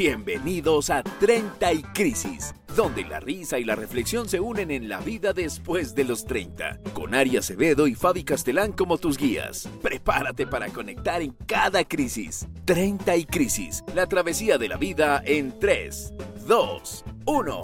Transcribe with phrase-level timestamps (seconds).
[0.00, 4.98] Bienvenidos a 30 y Crisis, donde la risa y la reflexión se unen en la
[5.00, 9.68] vida después de los 30, con Ari Acevedo y Fabi Castelán como tus guías.
[9.82, 12.48] Prepárate para conectar en cada crisis.
[12.64, 16.14] 30 y Crisis, la travesía de la vida en 3,
[16.46, 17.60] 2, 1.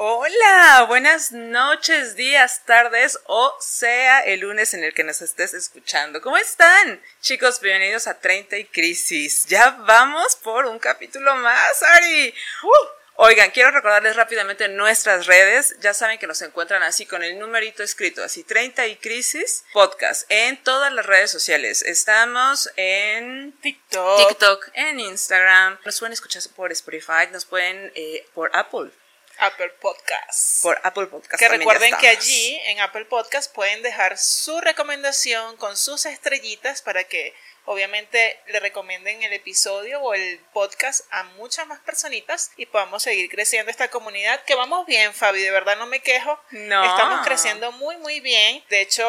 [0.00, 6.22] Hola, buenas noches, días, tardes o sea el lunes en el que nos estés escuchando.
[6.22, 7.02] ¿Cómo están?
[7.20, 9.46] Chicos, bienvenidos a 30 y Crisis.
[9.46, 12.32] Ya vamos por un capítulo más, Ari.
[12.62, 12.88] Uh.
[13.16, 15.74] Oigan, quiero recordarles rápidamente nuestras redes.
[15.80, 20.26] Ya saben que nos encuentran así con el numerito escrito, así 30 y Crisis Podcast
[20.28, 21.82] en todas las redes sociales.
[21.82, 25.76] Estamos en TikTok, TikTok en Instagram.
[25.84, 28.92] Nos pueden escuchar por Spotify, nos pueden eh, por Apple.
[29.38, 30.62] Apple Podcast.
[30.62, 31.38] Por Apple Podcast.
[31.38, 37.04] Que recuerden que allí en Apple Podcast pueden dejar su recomendación con sus estrellitas para
[37.04, 43.02] que obviamente le recomienden el episodio o el podcast a muchas más personitas y podamos
[43.02, 46.40] seguir creciendo esta comunidad que vamos bien, Fabi, de verdad no me quejo.
[46.50, 46.82] No.
[46.82, 48.64] Estamos creciendo muy muy bien.
[48.70, 49.04] De hecho,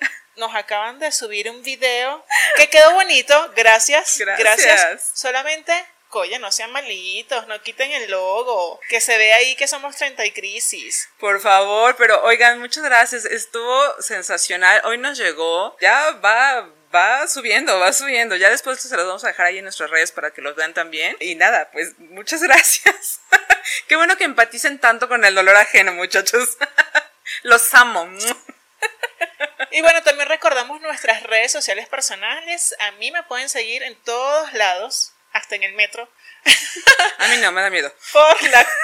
[0.36, 2.24] nos acaban de subir un video
[2.56, 3.52] que quedó bonito.
[3.54, 4.18] Gracias.
[4.18, 4.38] Gracias.
[4.38, 5.10] Gracias.
[5.14, 5.72] Solamente
[6.20, 10.24] Oye, no sean malitos, no quiten el logo, que se ve ahí que somos 30
[10.26, 11.08] y crisis.
[11.18, 17.78] Por favor, pero oigan, muchas gracias, estuvo sensacional, hoy nos llegó, ya va, va subiendo,
[17.80, 20.42] va subiendo, ya después se los vamos a dejar ahí en nuestras redes para que
[20.42, 21.16] los vean también.
[21.20, 23.20] Y nada, pues muchas gracias.
[23.88, 26.56] Qué bueno que empaticen tanto con el dolor ajeno, muchachos.
[27.42, 28.08] los amo.
[29.70, 32.74] Y bueno, también recordamos nuestras redes sociales personales.
[32.78, 36.08] A mí me pueden seguir en todos lados hasta en el metro.
[37.18, 37.94] A mí no, me da miedo.
[38.12, 38.66] Por la...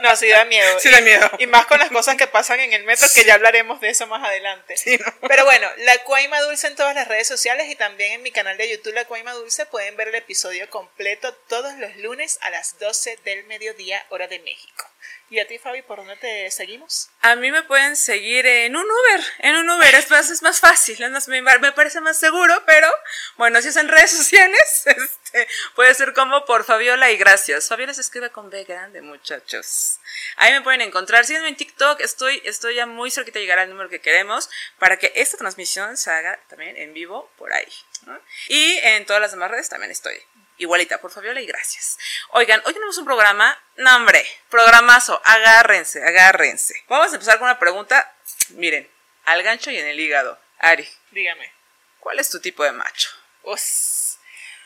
[0.00, 0.80] No, sí da miedo.
[0.80, 1.30] Sí da miedo.
[1.38, 4.06] Y, más con las cosas que pasan en el metro, que ya hablaremos de eso
[4.06, 4.76] más adelante.
[4.78, 5.28] Sí, no.
[5.28, 8.56] Pero bueno, La Cuaima Dulce en todas las redes sociales y también en mi canal
[8.56, 12.78] de YouTube La Cuaima Dulce pueden ver el episodio completo todos los lunes a las
[12.78, 14.89] 12 del mediodía, hora de México.
[15.30, 17.08] ¿Y a ti, Fabi, por dónde te seguimos?
[17.20, 19.24] A mí me pueden seguir en un Uber.
[19.38, 22.88] En un Uber es más, es más fácil, es más, me, parece más seguro, pero
[23.36, 27.68] bueno, si es en redes sociales, este, puede ser como por Fabiola y gracias.
[27.68, 30.00] Fabiola se escribe con B grande, muchachos.
[30.36, 31.24] Ahí me pueden encontrar.
[31.24, 34.98] Síganme en TikTok, estoy, estoy ya muy cerquita de llegar al número que queremos para
[34.98, 37.72] que esta transmisión se haga también en vivo por ahí.
[38.06, 38.18] ¿no?
[38.48, 40.20] Y en todas las demás redes también estoy
[40.60, 41.98] igualita por Fabiola y gracias.
[42.30, 46.74] Oigan, hoy tenemos un programa, no hombre, programazo, agárrense, agárrense.
[46.86, 48.14] Vamos a empezar con una pregunta,
[48.50, 48.88] miren,
[49.24, 50.38] al gancho y en el hígado.
[50.58, 51.50] Ari, dígame.
[51.98, 53.10] ¿Cuál es tu tipo de macho?
[53.42, 54.18] Pues,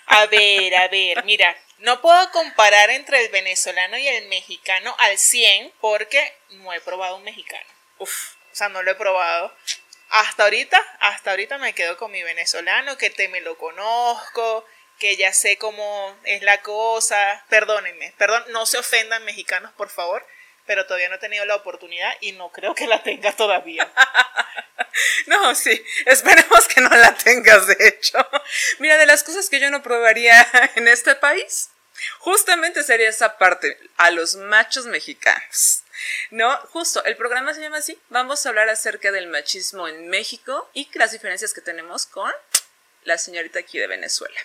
[0.06, 5.16] a ver, a ver, mira, no puedo comparar entre el venezolano y el mexicano al
[5.16, 7.66] 100 porque no he probado un mexicano.
[7.99, 9.54] Uf, o sea, no lo he probado.
[10.10, 14.65] Hasta ahorita, hasta ahorita me quedo con mi venezolano, que te me lo conozco,
[14.99, 17.44] que ya sé cómo es la cosa.
[17.49, 20.27] Perdónenme, perdón, no se ofendan mexicanos, por favor,
[20.66, 23.91] pero todavía no he tenido la oportunidad y no creo que la tenga todavía.
[25.27, 28.19] no, sí, esperemos que no la tengas, de hecho.
[28.78, 30.47] Mira, de las cosas que yo no probaría
[30.77, 31.71] en este país,
[32.19, 35.83] justamente sería esa parte, a los machos mexicanos.
[36.31, 37.99] No, justo, el programa se llama así.
[38.09, 42.33] Vamos a hablar acerca del machismo en México y las diferencias que tenemos con
[43.04, 44.38] la señorita aquí de Venezuela.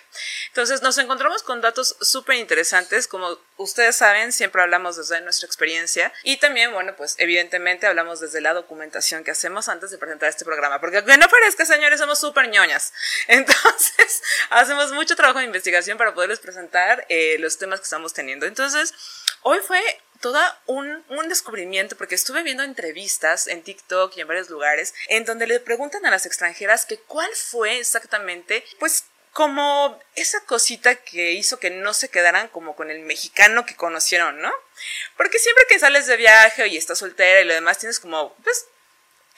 [0.48, 6.12] Entonces nos encontramos con datos súper interesantes, como ustedes saben, siempre hablamos desde nuestra experiencia
[6.22, 10.44] y también, bueno, pues evidentemente hablamos desde la documentación que hacemos antes de presentar este
[10.44, 12.92] programa, porque aunque no parezca, señores, somos súper ñoñas.
[13.28, 18.46] Entonces, hacemos mucho trabajo de investigación para poderles presentar eh, los temas que estamos teniendo.
[18.46, 18.94] Entonces,
[19.42, 19.80] hoy fue
[20.20, 25.24] todo un, un, descubrimiento, porque estuve viendo entrevistas en TikTok y en varios lugares, en
[25.24, 31.32] donde le preguntan a las extranjeras que cuál fue exactamente, pues como esa cosita que
[31.32, 34.52] hizo que no se quedaran como con el mexicano que conocieron, ¿no?
[35.16, 38.66] Porque siempre que sales de viaje y estás soltera y lo demás tienes como, pues,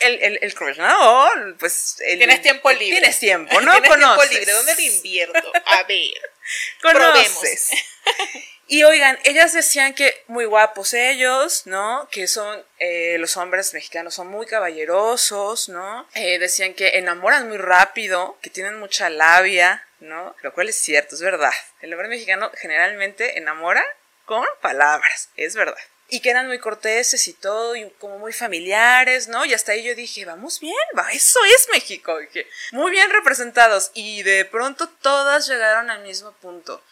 [0.00, 1.28] el, el, el ¿no?
[1.59, 2.98] Pues el, tienes tiempo libre.
[2.98, 3.72] Tienes tiempo, ¿no?
[3.72, 4.31] Tienes Conoces.
[4.31, 4.53] tiempo libre.
[4.53, 5.53] ¿Dónde te invierto?
[5.66, 6.33] A ver.
[6.83, 7.71] Conoces.
[8.72, 12.09] Y oigan, ellas decían que muy guapos ellos, ¿no?
[12.10, 16.09] Que son, eh, los hombres mexicanos son muy caballerosos, ¿no?
[16.15, 20.34] Eh, decían que enamoran muy rápido, que tienen mucha labia, ¿no?
[20.41, 21.53] Lo cual es cierto, es verdad.
[21.83, 23.84] El hombre mexicano generalmente enamora
[24.24, 25.77] con palabras, es verdad.
[26.09, 29.45] Y que eran muy corteses y todo, y como muy familiares, ¿no?
[29.45, 32.19] Y hasta ahí yo dije, vamos bien, va, eso es México.
[32.21, 33.91] Dije, muy bien representados.
[33.92, 36.83] Y de pronto todas llegaron al mismo punto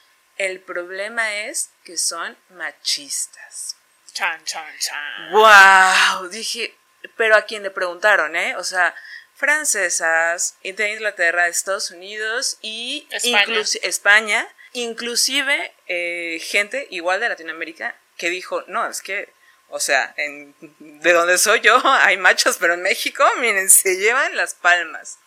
[0.46, 3.76] el problema es que son machistas.
[4.12, 5.32] Chan, chan, chan.
[5.32, 6.28] ¡Wow!
[6.28, 6.74] Dije,
[7.16, 8.56] pero a quien le preguntaron, ¿eh?
[8.56, 8.94] O sea,
[9.34, 13.44] francesas, de Inglaterra, Estados Unidos y España.
[13.46, 19.32] inclusi- España, inclusive eh, gente igual de Latinoamérica que dijo, no, es que,
[19.68, 24.36] o sea, en, de donde soy yo hay machos, pero en México, miren, se llevan
[24.36, 25.18] las palmas.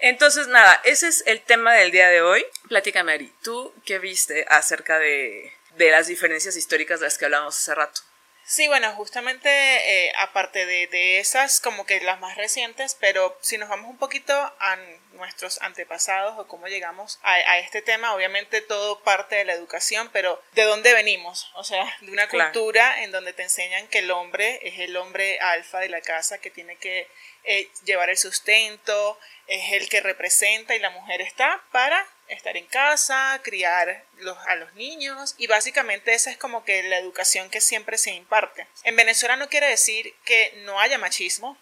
[0.00, 2.44] Entonces, nada, ese es el tema del día de hoy.
[2.68, 7.56] Platícame, Ari, ¿tú qué viste acerca de, de las diferencias históricas de las que hablábamos
[7.56, 8.00] hace rato?
[8.44, 13.58] Sí, bueno, justamente eh, aparte de, de esas, como que las más recientes, pero si
[13.58, 14.78] nos vamos un poquito a
[15.20, 20.10] nuestros antepasados o cómo llegamos a, a este tema, obviamente todo parte de la educación,
[20.12, 21.50] pero ¿de dónde venimos?
[21.54, 22.50] O sea, de una Claro.
[22.52, 26.38] cultura en donde te enseñan que el hombre es el hombre alfa de la casa,
[26.38, 27.06] que tiene que
[27.44, 32.66] eh, llevar el sustento, es el que representa y la mujer está para estar en
[32.66, 37.60] casa, criar los, a los niños y básicamente esa es como que la educación que
[37.60, 38.66] siempre se imparte.
[38.84, 41.56] En Venezuela no quiere decir que no haya machismo,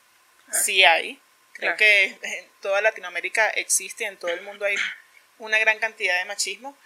[0.52, 1.20] sí hay.
[1.58, 1.76] Creo Claro.
[1.76, 4.76] que en toda Latinoamérica existe, en todo el mundo hay
[5.38, 6.76] una gran cantidad de machismo,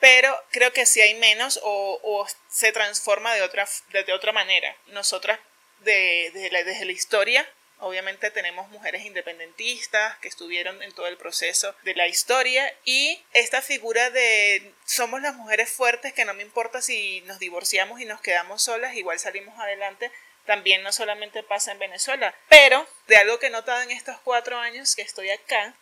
[0.00, 4.32] pero creo que sí hay menos o, o se transforma de otra, de, de otra
[4.32, 4.74] manera.
[4.86, 5.38] Nosotras
[5.80, 7.48] de, de la- desde la historia
[7.82, 13.62] Obviamente tenemos mujeres independentistas que estuvieron en todo el proceso de la historia y esta
[13.62, 18.20] figura de somos las mujeres fuertes que no me importa si nos divorciamos y nos
[18.20, 20.12] quedamos solas, igual salimos adelante,
[20.46, 24.58] también no solamente pasa en Venezuela, pero de algo que he notado en estos cuatro
[24.58, 25.74] años que estoy acá,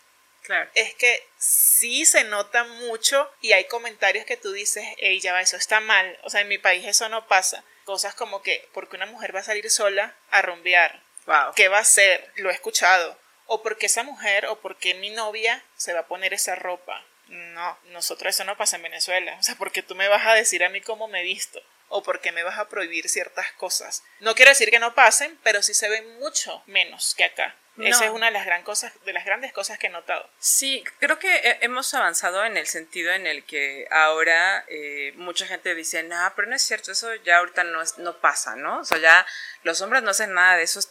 [0.42, 0.70] Claro.
[0.74, 5.40] es que sí se nota mucho y hay comentarios que tú dices, ey, ya va,
[5.40, 6.18] eso está mal.
[6.22, 7.64] O sea, en mi país eso no pasa.
[7.84, 11.02] Cosas como que, porque una mujer va a salir sola a rumbear?
[11.26, 11.52] Wow.
[11.54, 12.32] ¿Qué va a hacer?
[12.36, 13.18] Lo he escuchado.
[13.46, 17.04] O porque esa mujer o porque mi novia se va a poner esa ropa.
[17.26, 19.36] No, nosotros eso no pasa en Venezuela.
[19.38, 21.60] O sea, porque tú me vas a decir a mí cómo me visto.
[21.88, 24.02] O porque me vas a prohibir ciertas cosas.
[24.20, 27.56] No quiero decir que no pasen, pero sí se ven mucho menos que acá.
[27.78, 28.06] Esa No.
[28.06, 30.28] es una de las, gran cosas, de las grandes cosas que he notado.
[30.40, 35.46] Sí, creo que he- hemos avanzado en el sentido en el que ahora eh, mucha
[35.46, 38.80] gente dice, no, pero no es cierto, eso ya ahorita no, es- no pasa, ¿no?
[38.80, 39.24] O sea, ya
[39.62, 40.90] los hombres no hacen nada de eso, es-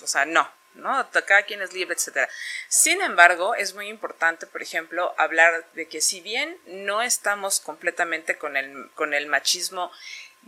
[0.00, 1.10] o sea, no, ¿no?
[1.10, 2.28] Cada quien es libre, etcétera.
[2.68, 8.38] Sin embargo, es muy importante, por ejemplo, hablar de que si bien no estamos completamente
[8.38, 9.90] con el, con el machismo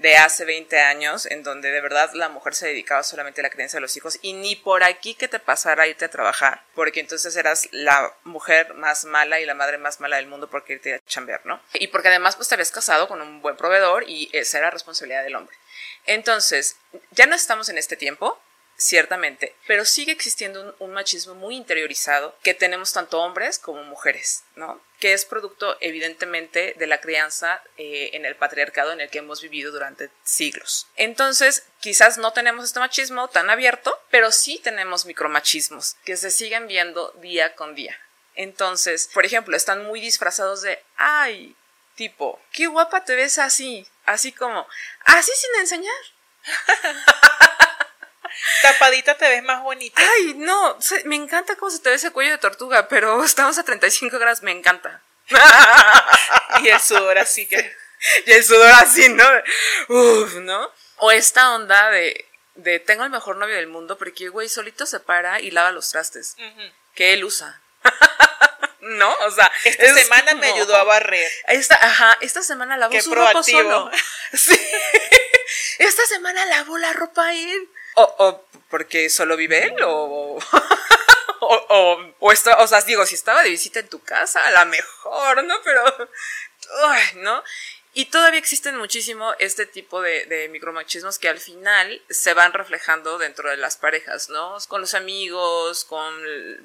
[0.01, 3.51] de hace 20 años, en donde de verdad la mujer se dedicaba solamente a la
[3.51, 7.01] crianza de los hijos y ni por aquí que te pasara irte a trabajar, porque
[7.01, 10.95] entonces eras la mujer más mala y la madre más mala del mundo porque irte
[10.95, 11.61] a chambear, ¿no?
[11.75, 15.23] Y porque además pues te habías casado con un buen proveedor y esa era responsabilidad
[15.23, 15.55] del hombre.
[16.07, 16.77] Entonces,
[17.11, 18.41] ya no estamos en este tiempo,
[18.81, 24.83] ciertamente, pero sigue existiendo un, machismo muy interiorizado que tenemos tanto hombres como mujeres, ¿no?
[24.99, 29.43] Que es producto evidentemente de la crianza eh, en el patriarcado en el que hemos
[29.43, 30.87] vivido durante siglos.
[30.97, 36.67] Entonces, quizás no tenemos este machismo tan abierto, pero sí tenemos micromachismos que se siguen
[36.67, 37.97] viendo día con día.
[38.35, 41.55] Entonces, por ejemplo, están muy disfrazados de, ay,
[41.97, 44.67] tipo, qué guapa te ves así, así como,
[45.05, 45.95] así sin enseñar.
[48.63, 50.01] Tapadita te ves más bonita.
[50.15, 53.65] Ay, no, me encanta cómo se te ve ese cuello de tortuga, pero estamos a
[53.65, 55.03] 35 grados, me encanta.
[56.63, 57.77] y el sudor así que...
[58.27, 59.25] y el sudor así, ¿no?
[59.89, 60.73] Uf, ¿no?
[60.97, 65.01] O esta onda de, de tengo el mejor novio del mundo, porque güey solito se
[65.01, 66.35] para y lava los trastes.
[66.39, 66.73] Uh -huh.
[66.95, 67.61] Que él usa.
[68.81, 69.13] ¿No?
[69.27, 70.41] O sea, esta semana como...
[70.41, 71.31] me ayudó a barrer.
[71.49, 73.61] Esta, ajá, esta semana lavó Qué su proactivo.
[73.63, 74.03] ropa solo.
[74.33, 74.59] Sí.
[75.91, 77.69] Esta semana lavó la ropa él.
[77.97, 80.39] O, o porque solo vive él, o.
[80.39, 80.39] o,
[81.41, 84.71] o, o, esto, o sea, digo, si estaba de visita en tu casa, a lo
[84.71, 85.61] mejor, ¿no?
[85.63, 85.83] Pero.
[86.85, 87.43] Ay, ¿no?
[87.93, 93.19] Y todavía existen muchísimo este tipo de, de, micromachismos que al final se van reflejando
[93.19, 94.57] dentro de las parejas, ¿no?
[94.69, 96.15] Con los amigos, con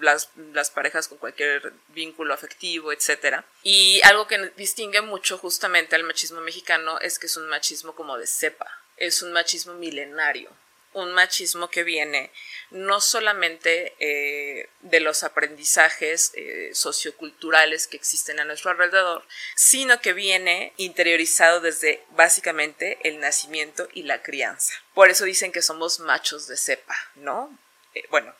[0.03, 3.43] las, las parejas con cualquier vínculo afectivo, etc.
[3.63, 8.19] Y algo que distingue mucho justamente al machismo mexicano es que es un machismo como
[8.19, 10.51] de cepa, es un machismo milenario,
[10.93, 12.31] un machismo que viene
[12.71, 19.25] no solamente eh, de los aprendizajes eh, socioculturales que existen a nuestro alrededor,
[19.55, 24.73] sino que viene interiorizado desde básicamente el nacimiento y la crianza.
[24.93, 27.57] Por eso dicen que somos machos de cepa, ¿no?
[27.93, 28.33] Eh, bueno,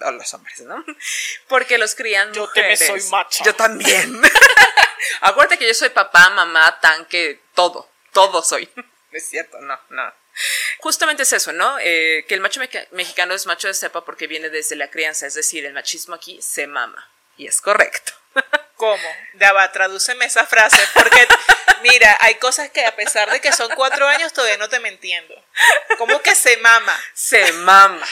[0.00, 0.84] o los hombres, ¿no?
[1.48, 2.80] Porque los crían yo mujeres.
[2.80, 3.44] Yo soy macho.
[3.44, 4.20] Yo también.
[5.20, 8.68] Acuérdate que yo soy papá, mamá, tanque, todo, todo soy.
[9.12, 10.12] Es cierto, no, no.
[10.78, 11.78] Justamente es eso, ¿no?
[11.80, 15.26] Eh, que el macho me mexicano es macho de cepa porque viene desde la crianza,
[15.26, 17.10] es decir, el machismo aquí se mama.
[17.36, 18.12] Y es correcto.
[18.76, 19.08] ¿Cómo?
[19.34, 21.26] Daba, tradúceme esa frase, porque
[21.82, 24.88] mira, hay cosas que a pesar de que son cuatro años todavía no te me
[24.88, 25.34] entiendo.
[25.98, 26.96] ¿Cómo que se mama?
[27.14, 28.06] Se mama.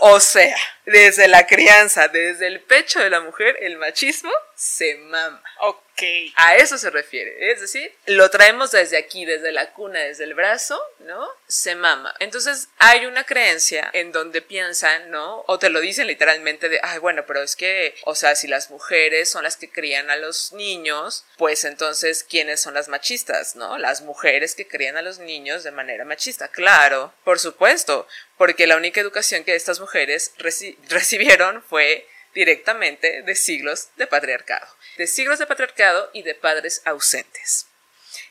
[0.00, 5.42] O sea, desde la crianza, desde el pecho de la mujer, el machismo se mama.
[5.60, 6.02] Ok.
[6.34, 7.52] A eso se refiere.
[7.52, 11.26] Es decir, lo traemos desde aquí, desde la cuna, desde el brazo, ¿no?
[11.46, 12.14] Se mama.
[12.20, 15.44] Entonces hay una creencia en donde piensan, ¿no?
[15.46, 18.70] O te lo dicen literalmente de, ay, bueno, pero es que, o sea, si las
[18.70, 23.78] mujeres son las que crían a los niños, pues entonces, ¿quiénes son las machistas, ¿no?
[23.78, 26.48] Las mujeres que crían a los niños de manera machista.
[26.48, 30.32] Claro, por supuesto, porque la única educación que estas mujeres
[30.88, 32.06] recibieron fue
[32.36, 37.66] directamente de siglos de patriarcado, de siglos de patriarcado y de padres ausentes.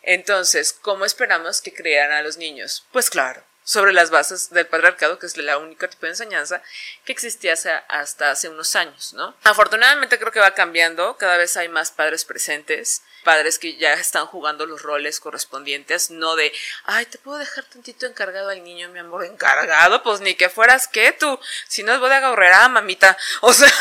[0.03, 2.85] Entonces, ¿cómo esperamos que crearan a los niños?
[2.91, 6.61] Pues claro, sobre las bases del patriarcado, que es la única tipo de enseñanza
[7.03, 7.55] que existía
[7.89, 9.35] hasta hace unos años, ¿no?
[9.43, 14.27] Afortunadamente creo que va cambiando, cada vez hay más padres presentes, padres que ya están
[14.27, 16.53] jugando los roles correspondientes, no de,
[16.85, 20.87] ay, te puedo dejar tantito encargado al niño, mi amor, encargado, pues ni que fueras
[20.87, 23.73] que tú, si no es bodega ahorrera, mamita, o sea,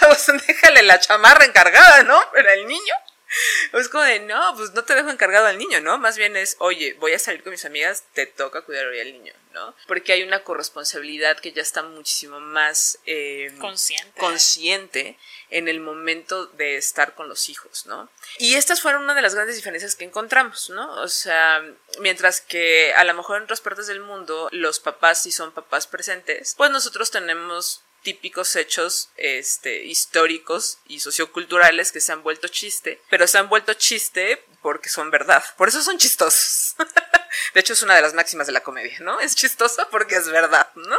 [0.46, 2.18] déjale la chamarra encargada, ¿no?
[2.32, 2.94] Pero el niño,
[3.72, 5.98] es como de, no, pues no te dejo encargado al niño, ¿no?
[5.98, 9.12] Más bien es, oye, voy a salir con mis amigas, te toca cuidar hoy al
[9.12, 9.74] niño, ¿no?
[9.86, 14.20] Porque hay una corresponsabilidad que ya está muchísimo más em, consciente.
[14.20, 15.18] consciente
[15.50, 18.10] en el momento de estar con los hijos, ¿no?
[18.38, 21.00] Y estas fueron una de las grandes diferencias que encontramos, ¿no?
[21.00, 21.62] O sea,
[22.00, 25.86] mientras que a lo mejor en otras partes del mundo los papás sí son papás
[25.86, 33.02] presentes, pues nosotros tenemos típicos hechos este, históricos y socioculturales que se han vuelto chiste,
[33.10, 35.44] pero se han vuelto chiste porque son verdad.
[35.58, 36.74] Por eso son chistosos.
[37.52, 39.20] De hecho, es una de las máximas de la comedia, ¿no?
[39.20, 40.98] Es chistoso porque es verdad, ¿no?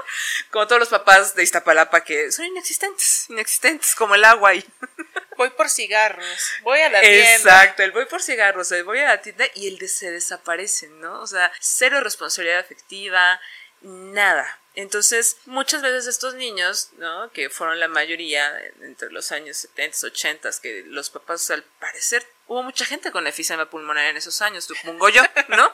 [0.52, 4.64] Como todos los papás de Iztapalapa que son inexistentes, inexistentes, como el agua y...
[5.36, 6.26] Voy por cigarros,
[6.64, 7.64] voy a la tienda.
[7.64, 10.90] Exacto, el voy por cigarros, el voy a la tienda y el de se desaparece,
[10.90, 11.22] ¿no?
[11.22, 13.40] O sea, cero responsabilidad afectiva,
[13.82, 14.60] nada.
[14.76, 17.32] Entonces, muchas veces estos niños, ¿no?
[17.32, 22.64] Que fueron la mayoría entre los años 70, 80, que los papás al parecer, hubo
[22.64, 25.74] mucha gente con efisema pulmonar en esos años, supongo yo, ¿no?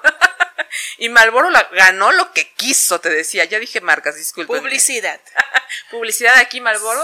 [0.98, 3.46] y Malboro la, ganó lo que quiso, te decía.
[3.46, 4.62] Ya dije marcas, disculpen.
[4.62, 5.22] Publicidad.
[5.92, 7.04] Publicidad aquí, Malboro.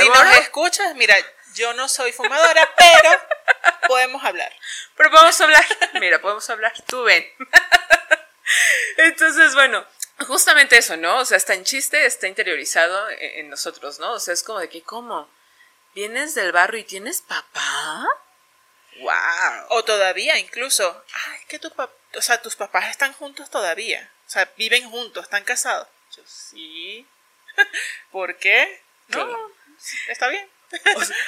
[0.00, 1.16] Si nos escuchas, mira,
[1.54, 3.10] yo no soy fumadora, pero
[3.86, 4.52] podemos hablar.
[4.96, 5.64] Pero podemos hablar.
[6.00, 6.72] Mira, podemos hablar.
[6.86, 7.26] Tú ven.
[8.98, 9.86] Entonces, bueno,
[10.26, 11.18] justamente eso, ¿no?
[11.18, 14.12] O sea, está en chiste, está interiorizado en, nosotros, ¿no?
[14.12, 15.30] O sea, es como de que, ¿cómo?
[15.94, 18.06] ¿Vienes del barrio y tienes papá?
[19.00, 19.66] ¡Wow!
[19.70, 24.10] O todavía, incluso, ay, que tu papá, o sea, tus papás están juntos todavía.
[24.26, 25.88] O sea, viven juntos, están casados.
[26.16, 27.06] Yo, sí.
[28.10, 28.82] ¿Por qué?
[29.08, 29.26] No,
[30.08, 30.48] está bien.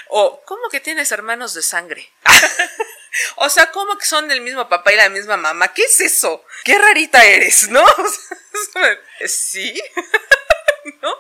[0.09, 2.11] o, ¿cómo que tienes hermanos de sangre?
[3.37, 5.73] o sea, ¿cómo que son del mismo papá y la misma mamá?
[5.73, 6.45] ¿Qué es eso?
[6.65, 7.85] Qué rarita eres, ¿no?
[9.27, 9.81] sí.
[11.03, 11.15] ¿No?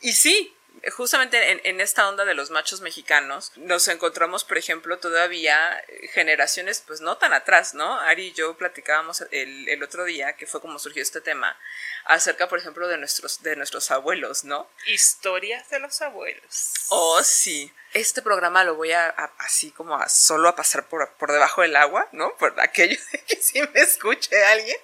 [0.00, 0.55] Y sí,
[0.90, 7.00] justamente en, esta onda de los machos mexicanos, nos encontramos, por ejemplo, todavía generaciones, pues
[7.00, 8.00] no tan atrás, ¿no?
[8.00, 11.58] Ari y yo platicábamos el, el, otro día, que fue como surgió este tema,
[12.04, 14.68] acerca, por ejemplo, de nuestros, de nuestros abuelos, ¿no?
[14.86, 16.72] Historias de los abuelos.
[16.88, 17.72] Oh, sí.
[17.92, 21.76] Este programa lo voy a, así como a solo a pasar por, por debajo del
[21.76, 22.36] agua, ¿no?
[22.36, 24.76] Por aquello de que si me escuche alguien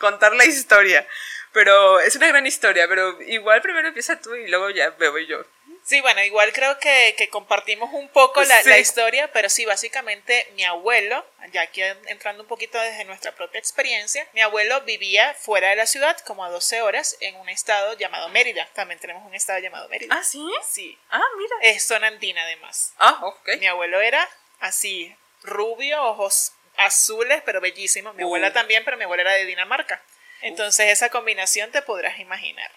[0.00, 1.06] contar la historia.
[1.52, 5.26] Pero es una gran historia, pero igual primero empieza tú y luego ya me voy
[5.26, 5.44] yo.
[5.82, 10.64] Sí, bueno, igual creo que, compartimos un poco la, la, historia, pero sí, básicamente mi
[10.64, 15.76] abuelo, ya aquí entrando un poquito desde nuestra propia experiencia, mi abuelo vivía fuera de
[15.76, 18.68] la ciudad, como a 12 horas, en un estado llamado Mérida.
[18.74, 20.14] También tenemos un estado llamado Mérida.
[20.14, 20.44] Ah, sí.
[20.68, 20.98] Sí.
[21.10, 21.56] Ah, mira.
[21.62, 22.92] Es zona andina además.
[22.98, 23.56] Ah, ok.
[23.58, 24.28] Mi abuelo era
[24.60, 28.12] así, rubio, ojos azules, pero bellísimo.
[28.12, 28.52] Mi abuela uh.
[28.52, 30.02] también, pero mi abuela era de Dinamarca.
[30.42, 32.70] Entonces esa combinación te podrás imaginar.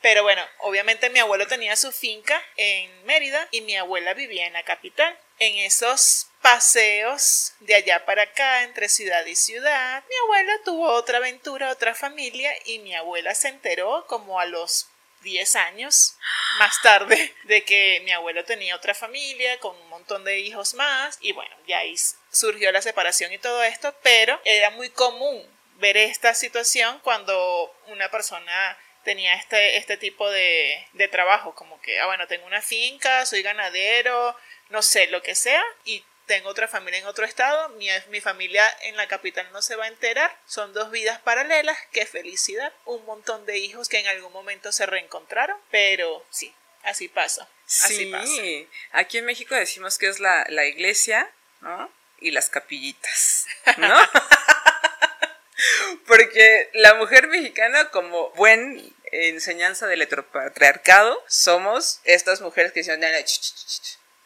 [0.00, 4.54] Pero bueno, obviamente mi abuelo tenía su finca en Mérida y mi abuela vivía en
[4.54, 5.16] la capital.
[5.38, 11.18] En esos paseos de allá para acá, entre ciudad y ciudad, mi abuela tuvo otra
[11.18, 14.88] aventura, otra familia y mi abuela se enteró como a los
[15.22, 16.16] 10 años
[16.58, 21.18] más tarde de que mi abuelo tenía otra familia con un montón de hijos más
[21.20, 21.94] y bueno, ya ahí
[22.30, 28.10] surgió la separación y todo esto, pero era muy común ver esta situación cuando una
[28.10, 33.24] persona tenía este, este tipo de, de trabajo, como que, ah, bueno, tengo una finca,
[33.24, 34.36] soy ganadero,
[34.68, 38.70] no sé, lo que sea, y tengo otra familia en otro estado, mi, mi, familia
[38.82, 43.04] en la capital no se va a enterar, son dos vidas paralelas, qué felicidad, un
[43.06, 47.48] montón de hijos que en algún momento se reencontraron, pero sí, así pasa.
[47.66, 51.30] Así sí, aquí en México decimos que es la, la iglesia,
[51.60, 51.90] ¿no?
[52.20, 53.46] Y las capillitas,
[53.78, 53.96] ¿no?
[56.06, 63.02] Porque la mujer mexicana, como buen enseñanza del heteropatriarcado somos estas mujeres que dicen,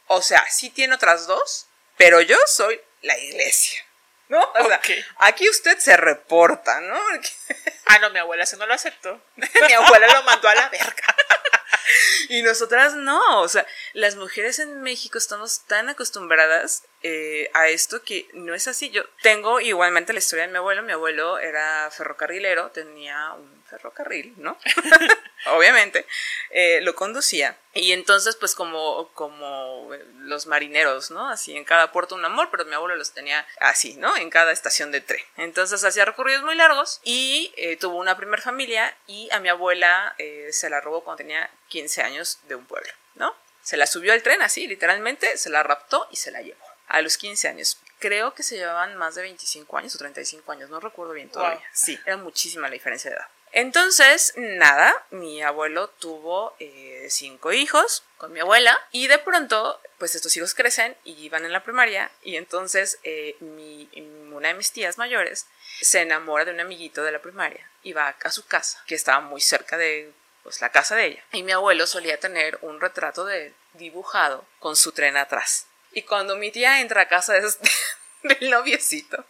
[0.06, 3.84] o sea, sí tiene otras dos, pero yo soy la iglesia.
[4.28, 4.40] ¿No?
[4.40, 4.80] O sea,
[5.18, 6.98] aquí usted se reporta, ¿no?
[7.86, 9.20] ah, no, mi abuela eso no lo aceptó.
[9.36, 11.16] mi abuela lo mandó a la verga.
[12.28, 18.02] y nosotras no, o sea, las mujeres en México estamos tan acostumbradas eh, a esto
[18.02, 18.90] que no es así.
[18.90, 20.82] Yo tengo igualmente la historia de mi abuelo.
[20.82, 24.58] Mi abuelo era ferrocarrilero, tenía un ferrocarril, ¿no?
[25.46, 26.06] Obviamente,
[26.50, 27.58] eh, lo conducía.
[27.74, 29.88] Y entonces, pues como, como
[30.18, 31.28] los marineros, ¿no?
[31.28, 34.16] Así en cada puerto un amor, pero mi abuelo los tenía así, ¿no?
[34.16, 35.24] En cada estación de tren.
[35.36, 40.14] Entonces hacía recorridos muy largos y eh, tuvo una primer familia y a mi abuela
[40.50, 43.34] se la robó cuando tenía 15 años de un pueblo, ¿no?
[43.62, 47.00] Se la subió al tren así, literalmente, se la raptó y se la llevó a
[47.00, 47.78] los 15 años.
[47.98, 51.62] Creo que se llevaban más de 25 años o 35 años, no recuerdo bien todavía.
[51.72, 53.28] Sí, era muchísima la diferencia de edad.
[53.52, 60.14] Entonces, nada, mi abuelo tuvo eh, cinco hijos con mi abuela y de pronto, pues
[60.14, 64.96] estos hijos crecen y van en la primaria y entonces eh, una de mis tías
[64.96, 65.46] mayores
[65.82, 69.20] se enamora de un amiguito de la primaria y va a su casa, que estaba
[69.20, 71.24] muy cerca de pues, la casa de ella.
[71.32, 75.66] Y mi abuelo solía tener un retrato de dibujado con su tren atrás.
[75.92, 77.42] Y cuando mi tía entra a casa de
[78.22, 79.26] del noviecito,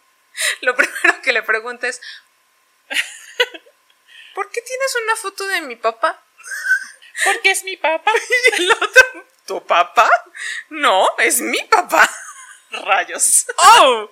[0.61, 1.99] lo primero que le pregunta es,
[4.33, 6.23] ¿por qué tienes una foto de mi papá?
[7.25, 8.11] Porque es mi papá.
[8.57, 10.09] Y el otro, ¿tu papá?
[10.69, 12.09] No, es mi papá.
[12.71, 13.45] Rayos.
[13.57, 14.11] ¡Oh!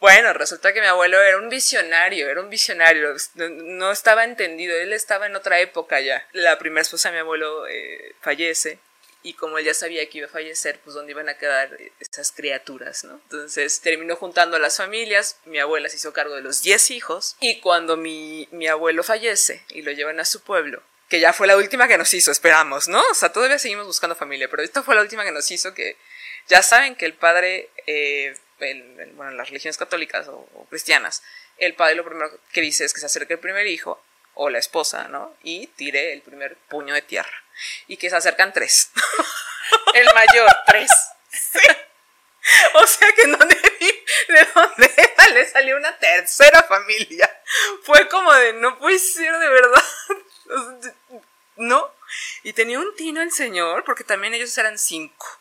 [0.00, 4.94] Bueno, resulta que mi abuelo era un visionario, era un visionario, no, estaba entendido, él
[4.94, 6.26] estaba en otra época ya.
[6.32, 8.78] La primera esposa de mi abuelo eh, fallece
[9.22, 12.32] y como él ya sabía que iba a fallecer, pues dónde iban a quedar esas
[12.32, 13.20] criaturas, ¿no?
[13.24, 17.36] Entonces terminó juntando a las familias, mi abuela se hizo cargo de los 10 hijos
[17.40, 21.46] y cuando mi, mi abuelo fallece y lo llevan a su pueblo, que ya fue
[21.46, 23.02] la última que nos hizo, esperamos, ¿no?
[23.10, 25.96] O sea, todavía seguimos buscando familia, pero esta fue la última que nos hizo que
[26.48, 31.22] ya saben que el padre, eh, bueno, las religiones católicas o, o cristianas,
[31.58, 34.02] el padre lo primero que dice es que se acerque el primer hijo
[34.42, 35.36] o la esposa, ¿no?
[35.42, 37.44] Y tire el primer puño de tierra
[37.88, 38.90] y que se acercan tres.
[39.94, 40.90] El mayor, tres.
[42.72, 44.90] O sea que no de dónde
[45.34, 47.30] le salió una tercera familia.
[47.82, 49.84] Fue como de, no puede ser de verdad.
[51.56, 51.94] No.
[52.42, 55.39] Y tenía un tino el señor, porque también ellos eran cinco.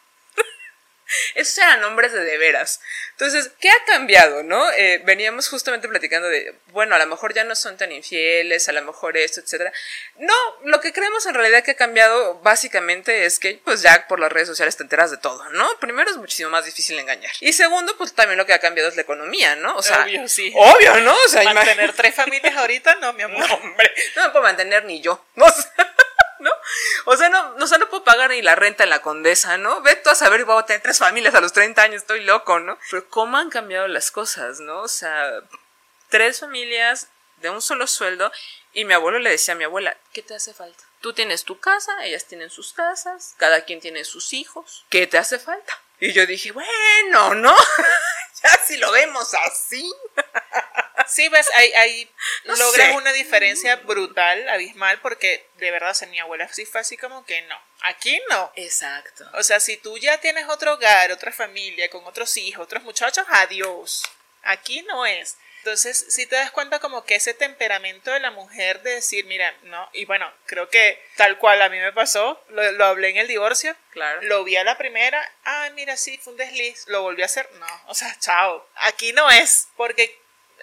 [1.35, 2.79] Esos eran nombres de de veras.
[3.11, 4.71] Entonces, ¿qué ha cambiado, no?
[4.73, 8.71] Eh, veníamos justamente platicando de, bueno, a lo mejor ya no son tan infieles, a
[8.71, 9.73] lo mejor esto, etcétera.
[10.17, 14.19] No, lo que creemos en realidad que ha cambiado básicamente es que, pues ya por
[14.19, 15.67] las redes sociales te enteras de todo, ¿no?
[15.79, 17.31] Primero es muchísimo más difícil engañar.
[17.41, 19.75] Y segundo, pues también lo que ha cambiado es la economía, ¿no?
[19.75, 20.53] O sea, obvio, sí.
[20.55, 21.13] Obvio, ¿no?
[21.13, 23.39] O sea, mantener tres familias ahorita, no, mi amor.
[23.39, 25.25] No, hombre, no me puedo mantener ni yo.
[25.35, 25.45] No
[26.39, 26.51] ¿no?
[27.05, 29.81] O sea, no, no, no puedo pagar ni la renta en la condesa, ¿no?
[29.81, 32.59] Ve tú a saber, voy a tener tres familias a los 30 años, estoy loco,
[32.59, 32.77] ¿no?
[32.89, 34.81] Pero cómo han cambiado las cosas, ¿no?
[34.81, 35.41] O sea,
[36.09, 38.31] tres familias de un solo sueldo
[38.73, 40.83] y mi abuelo le decía a mi abuela, ¿qué te hace falta?
[41.01, 45.17] Tú tienes tu casa, ellas tienen sus casas, cada quien tiene sus hijos, ¿qué te
[45.17, 45.81] hace falta?
[45.99, 47.55] Y yo dije, bueno, ¿no?
[48.43, 49.89] ya si lo vemos así.
[51.09, 52.11] Sí, ves, ahí, ahí
[52.43, 57.25] logras una diferencia brutal, abismal, porque de verdad, o mi abuela sí fue así como
[57.25, 57.61] que no.
[57.81, 58.51] Aquí no.
[58.55, 59.25] Exacto.
[59.33, 63.25] O sea, si tú ya tienes otro hogar, otra familia, con otros hijos, otros muchachos,
[63.29, 64.03] adiós.
[64.43, 65.37] Aquí no es.
[65.59, 69.53] Entonces, si te das cuenta como que ese temperamento de la mujer de decir, mira,
[69.63, 73.17] no, y bueno, creo que tal cual a mí me pasó, lo, lo hablé en
[73.17, 74.21] el divorcio, claro.
[74.21, 77.49] lo vi a la primera, ah, mira, sí, fue un desliz, lo volví a hacer,
[77.55, 80.17] no, o sea, chao, aquí no es, porque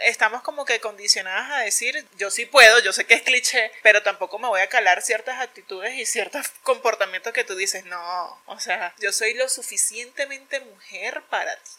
[0.04, 4.02] estamos como que condicionadas a decir, yo sí puedo, yo sé que es cliché, pero
[4.02, 8.61] tampoco me voy a calar ciertas actitudes y ciertos comportamientos que tú dices, no, o
[8.61, 11.70] sea, yo soy lo suficientemente mujer para ti.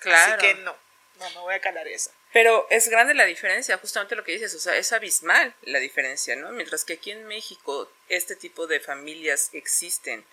[0.00, 0.34] Claro.
[0.34, 0.76] Así que no,
[1.18, 2.10] no me voy a calar esa.
[2.32, 6.36] Pero es grande la diferencia, justamente lo que dices, o sea, es abismal la diferencia,
[6.36, 6.50] ¿no?
[6.50, 10.24] Mientras que aquí en México este tipo de familias existen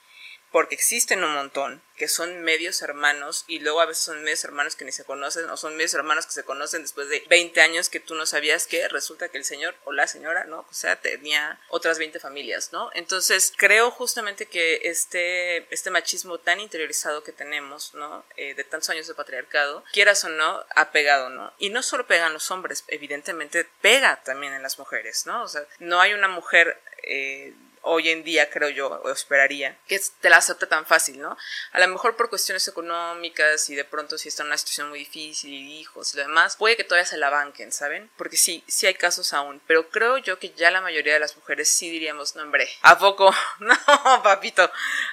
[0.53, 4.75] porque existen un montón, que son medios hermanos y luego a veces son medios hermanos
[4.75, 7.89] que ni se conocen o son medios hermanos que se conocen después de 20 años
[7.89, 10.59] que tú no sabías que resulta que el señor o la señora, ¿no?
[10.59, 12.91] O sea, tenía otras 20 familias, ¿no?
[12.93, 18.23] Entonces creo justamente que este, este machismo tan interiorizado que tenemos, ¿no?
[18.37, 21.51] Eh, de tantos años de patriarcado, quieras o no, ha pegado, ¿no?
[21.57, 25.41] Y no solo pegan los hombres, evidentemente pega también en las mujeres, ¿no?
[25.41, 26.79] O sea, no hay una mujer...
[27.01, 31.37] Eh, hoy en día, creo yo, o esperaría, que te la acepte tan fácil, ¿no?
[31.71, 34.99] A lo mejor por cuestiones económicas y de pronto si está en una situación muy
[34.99, 38.09] difícil y hijos y lo demás, puede que todavía se la banquen, ¿saben?
[38.17, 41.35] Porque sí, sí hay casos aún, pero creo yo que ya la mayoría de las
[41.35, 43.33] mujeres sí diríamos, no, hombre, ¿a poco?
[43.59, 43.75] No,
[44.23, 44.69] papito,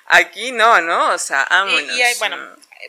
[0.07, 1.11] aquí no, ¿no?
[1.11, 1.83] O sea, vámonos.
[1.83, 2.37] Y, y hay, bueno,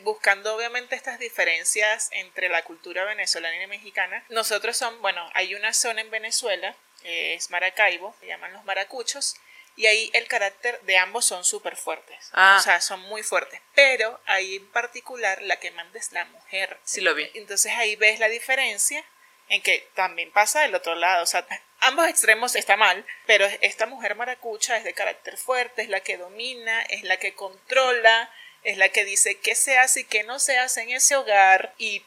[0.04, 5.74] buscando obviamente estas diferencias entre la cultura venezolana y mexicana, nosotros son, bueno, hay una
[5.74, 9.36] zona en Venezuela, es Maracaibo, se llaman los maracuchos,
[9.76, 12.30] y ahí el carácter de ambos son súper fuertes.
[12.34, 12.58] Ah.
[12.60, 13.60] O sea, son muy fuertes.
[13.74, 16.80] Pero ahí en particular la que manda es la mujer.
[16.84, 17.30] Sí lo vi.
[17.34, 19.04] Entonces ahí ves la diferencia
[19.50, 21.24] en que también pasa del otro lado.
[21.24, 21.46] O sea,
[21.82, 26.18] ambos extremos está mal, pero esta mujer maracucha es de carácter fuerte, es la que
[26.18, 28.32] domina, es la que controla,
[28.64, 31.74] es la que dice qué se hace y qué no se hace en ese hogar.
[31.78, 32.06] Y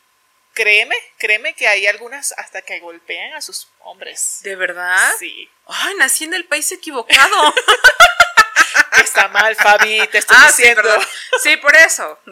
[0.54, 4.40] créeme, créeme que hay algunas hasta que golpean a sus hombres.
[4.42, 5.12] ¿De verdad?
[5.18, 5.50] Sí.
[5.66, 7.54] Ay, nací en el país equivocado.
[9.02, 10.88] Está mal, Fabi, te estoy ah, diciendo.
[11.42, 12.18] Sí, por eso.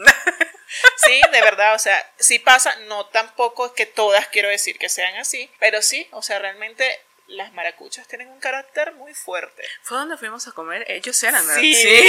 [0.97, 4.89] Sí, de verdad, o sea, sí pasa, no tampoco es que todas quiero decir que
[4.89, 9.63] sean así, pero sí, o sea, realmente las maracuchas tienen un carácter muy fuerte.
[9.83, 10.91] ¿Fue donde fuimos a comer?
[10.91, 11.61] Ellos eran, ¿verdad?
[11.61, 11.75] Sí.
[11.75, 12.09] Sí,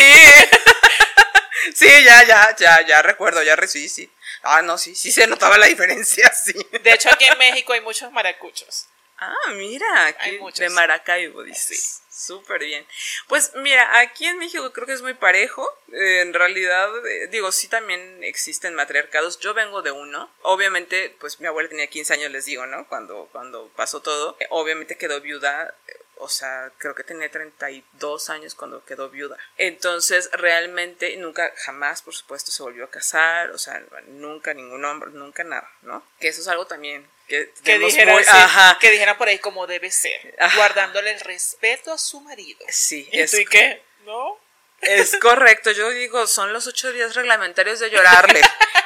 [1.76, 4.12] Sí, ya, ya, ya, ya recuerdo, ya recibí, sí.
[4.44, 6.54] Ah, no, sí, sí se notaba la diferencia, sí.
[6.84, 8.88] De hecho, aquí en México hay muchos maracuchos.
[9.18, 10.60] Ah, mira, aquí Hay muchos.
[10.60, 12.02] de Maracaibo, dices.
[12.10, 12.86] Súper bien.
[13.28, 15.68] Pues mira, aquí en México creo que es muy parejo.
[15.94, 19.40] Eh, en realidad, eh, digo, sí también existen matriarcados.
[19.40, 20.30] Yo vengo de uno.
[20.44, 22.88] Obviamente, pues mi abuela tenía 15 años, les digo, ¿no?
[22.88, 24.36] Cuando, cuando pasó todo.
[24.40, 25.74] Eh, obviamente quedó viuda.
[26.18, 29.38] O sea, creo que tenía 32 años cuando quedó viuda.
[29.58, 33.52] Entonces, realmente nunca, jamás, por supuesto, se volvió a casar.
[33.52, 36.06] O sea, nunca ningún hombre, nunca nada, ¿no?
[36.20, 38.78] Que eso es algo también que, Que dijera, muy- sí, ajá.
[38.80, 40.56] que dijera por ahí como debe ser, Ajá.
[40.58, 42.66] guardándole el respeto a su marido.
[42.70, 43.82] Sí, ¿Y es tú y qué?
[44.06, 44.38] ¿No?
[44.86, 48.42] Es correcto, yo digo, son los ocho días reglamentarios de llorarle.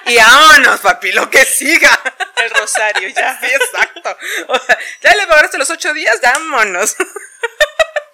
[0.06, 2.00] Y vámonos, papi, lo que siga.
[2.38, 3.40] El rosario, ya.
[3.40, 4.18] Sí, exacto.
[4.48, 6.96] O sea, ya le pagaste los ocho días, vámonos.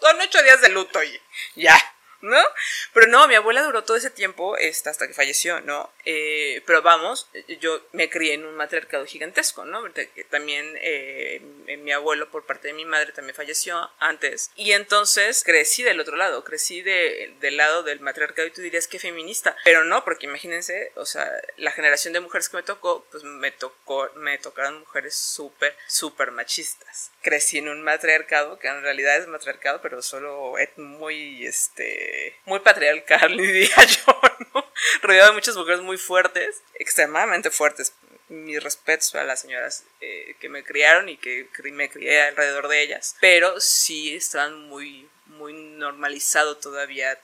[0.02, 1.22] Son ocho días de luto y
[1.56, 1.93] ya,
[2.24, 2.42] ¿no?
[2.94, 5.92] Pero no, mi abuela duró todo ese tiempo este, hasta que falleció, ¿no?
[6.06, 9.84] Eh, pero vamos, yo me crié en un matriarcado gigantesco, ¿no?
[10.30, 11.42] También eh,
[11.80, 14.52] mi abuelo por parte de mi madre también falleció antes.
[14.56, 18.88] Y entonces crecí del otro lado, crecí de- del lado del matriarcado y tú dirías
[18.88, 19.56] que feminista.
[19.66, 23.52] Pero no, porque imagínense, o sea, la generación de mujeres que me tocó, pues me
[23.52, 27.12] tocó, me tocaron mujeres súper, súper machistas.
[27.22, 32.13] Crecí en un matriarcado, que en realidad es matriarcado, pero solo es muy, este,
[32.46, 34.22] muy patriarcal, diría yo,
[34.54, 34.66] ¿no?
[35.02, 37.94] Rodeado de muchas mujeres muy fuertes, extremadamente fuertes.
[38.30, 42.82] Mis respetos a las señoras eh, que me criaron y que me crié alrededor de
[42.82, 47.20] ellas, pero sí estaban muy, muy normalizado todavía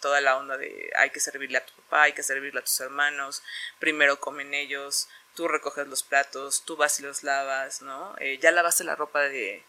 [0.00, 2.80] toda la onda de hay que servirle a tu papá, hay que servirle a tus
[2.80, 3.42] hermanos,
[3.78, 8.14] primero comen ellos, tú recoges los platos, tú vas y los lavas, ¿no?
[8.18, 9.64] Eh, ya lavaste la ropa de,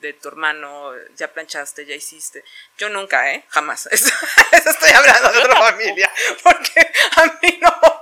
[0.00, 2.44] de tu hermano, ya planchaste, ya hiciste.
[2.78, 3.44] Yo nunca, ¿eh?
[3.50, 3.86] Jamás.
[3.90, 4.12] Eso,
[4.52, 6.10] eso estoy hablando de otra familia,
[6.42, 6.80] porque
[7.16, 8.00] a mí no.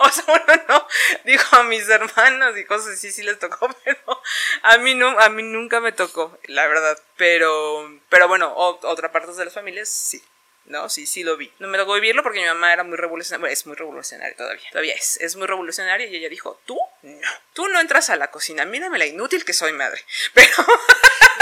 [0.00, 0.88] O sea, uno no,
[1.24, 4.22] dijo a mis hermanos y cosas así, sí les tocó, pero
[4.62, 6.98] a mí no, a mí nunca me tocó, la verdad.
[7.16, 10.22] Pero, pero bueno, o- otra parte de las familias sí.
[10.64, 11.50] No, sí, sí lo vi.
[11.60, 13.40] No me tocó vivirlo porque mi mamá era muy revolucionaria.
[13.40, 14.68] Bueno, es muy revolucionaria todavía.
[14.70, 15.16] Todavía es.
[15.18, 17.28] Es muy revolucionaria y ella dijo, tú no.
[17.54, 18.66] Tú no entras a la cocina.
[18.66, 20.04] Mírame la inútil que soy madre.
[20.34, 20.52] Pero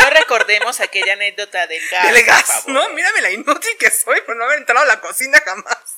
[0.06, 2.04] No recordemos aquella anécdota del gas.
[2.12, 2.70] del por gas, favor.
[2.70, 2.88] ¿no?
[2.90, 5.96] Mírame la inútil que soy por no haber entrado a la cocina jamás.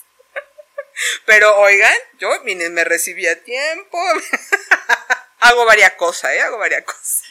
[1.27, 4.03] Pero oigan, yo miren, me recibí a tiempo.
[5.41, 6.41] Hago varias cosas, ¿eh?
[6.41, 7.23] Hago varias cosas.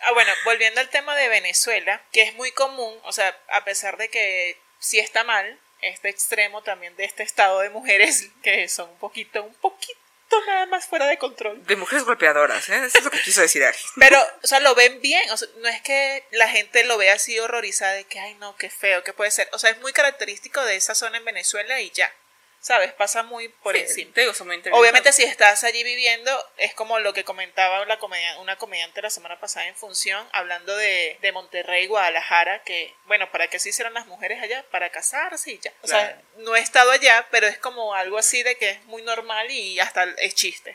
[0.00, 3.96] Ah, bueno, volviendo al tema de Venezuela, que es muy común, o sea, a pesar
[3.96, 8.90] de que sí está mal, este extremo también de este estado de mujeres que son
[8.90, 9.98] un poquito, un poquito
[10.46, 11.64] nada más fuera de control.
[11.66, 12.84] De mujeres golpeadoras, ¿eh?
[12.84, 13.78] Eso es lo que quiso decir Ari.
[13.96, 17.14] Pero, o sea, lo ven bien, o sea, no es que la gente lo vea
[17.14, 19.48] así horrorizada de que, ay, no, qué feo, qué puede ser.
[19.52, 22.12] O sea, es muy característico de esa zona en Venezuela y ya,
[22.64, 22.94] ¿sabes?
[22.94, 24.10] Pasa muy por encima.
[24.14, 24.80] Te digo, son muy interesantes.
[24.80, 29.10] Obviamente si estás allí viviendo, es como lo que comentaba la comedia- una comediante la
[29.10, 33.92] semana pasada en Función, hablando de, de Monterrey, Guadalajara, que, bueno, ¿para qué se hicieron
[33.92, 34.64] las mujeres allá?
[34.70, 35.74] Para casarse y ya.
[35.82, 39.02] O sea, no he estado allá, pero es como algo así de que es muy
[39.02, 40.74] normal y hasta es chiste.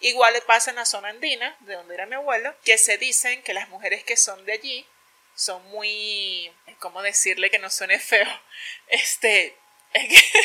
[0.00, 3.42] Igual le pasa en la zona andina, de donde era mi abuelo, que se dicen
[3.42, 4.86] que las mujeres que son de allí
[5.34, 8.28] son muy, ¿cómo decirle que no suene feo?
[8.88, 9.56] Este,
[9.94, 10.38] es que,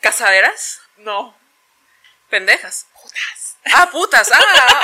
[0.00, 0.80] ¿Casaderas?
[0.98, 1.38] no,
[2.28, 2.86] Pendejas.
[3.02, 3.56] putas.
[3.72, 4.40] Ah, putas, ah,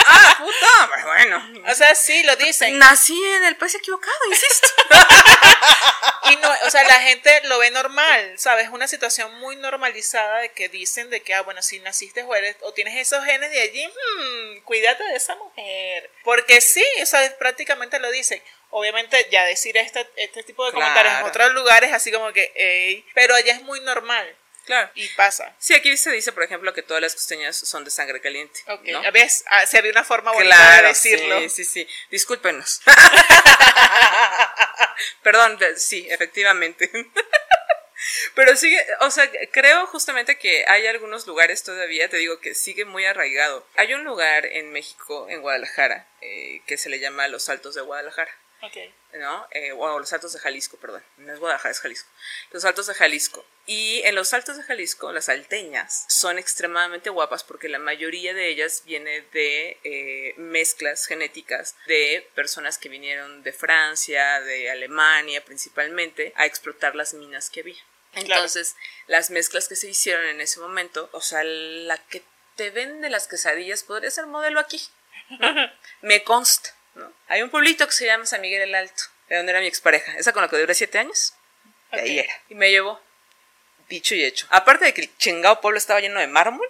[0.06, 1.02] ah, puta.
[1.04, 1.62] Bueno.
[1.70, 2.76] O sea, sí, lo dicen.
[2.78, 4.68] Nací en el país equivocado, insisto.
[6.28, 8.68] Y no, o sea, la gente lo ve normal, ¿sabes?
[8.70, 12.56] Una situación muy normalizada de que dicen de que, ah, bueno, si naciste o, eres-
[12.62, 16.10] o tienes esos genes de allí, hmm, cuídate de esa mujer.
[16.24, 18.42] Porque sí, o sea, prácticamente lo dicen.
[18.70, 23.06] Obviamente, ya decir este, este tipo de comentarios en otros lugares, así como que, ey,
[23.14, 24.90] pero allá es muy normal Claro.
[24.94, 25.54] y pasa.
[25.58, 28.60] Sí, aquí se dice, por ejemplo, que todas las costeñas son de sangre caliente.
[28.68, 29.00] Ok, ¿no?
[29.12, 29.44] ¿ves?
[29.46, 31.40] Ah, se había una forma bonita Claro, de decirlo.
[31.42, 31.88] sí, sí, sí.
[32.10, 32.80] Discúlpenos.
[35.22, 36.90] Perdón, sí, efectivamente.
[38.34, 42.84] Pero sigue, o sea, creo justamente que hay algunos lugares todavía, te digo que sigue
[42.84, 43.66] muy arraigado.
[43.76, 47.80] Hay un lugar en México, en Guadalajara, eh, que se le llama Los Altos de
[47.80, 48.30] Guadalajara.
[48.62, 48.76] Ok.
[49.18, 49.46] ¿no?
[49.50, 51.02] Eh, o los Altos de Jalisco, perdón.
[51.16, 52.08] No es Guadalajara, es Jalisco.
[52.50, 53.44] Los Altos de Jalisco.
[53.66, 58.48] Y en los Altos de Jalisco, las alteñas son extremadamente guapas porque la mayoría de
[58.48, 66.32] ellas viene de eh, mezclas genéticas de personas que vinieron de Francia, de Alemania principalmente,
[66.36, 67.82] a explotar las minas que había.
[68.12, 68.76] Entonces,
[69.08, 72.22] las mezclas que se hicieron en ese momento, o sea, la que
[72.54, 74.80] te vende las quesadillas podría ser modelo aquí.
[76.00, 77.12] Me consta, ¿no?
[77.28, 80.16] Hay un pueblito que se llama San Miguel el Alto, de donde era mi expareja,
[80.16, 81.34] esa con la que duré siete años,
[81.92, 82.32] de ahí era.
[82.48, 83.00] Y me llevó,
[83.88, 84.46] dicho y hecho.
[84.50, 86.66] Aparte de que el chingado pueblo estaba lleno de mármol,